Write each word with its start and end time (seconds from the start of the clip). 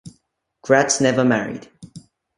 Gratz 0.63 0.99
never 0.99 1.23
married. 1.23 1.69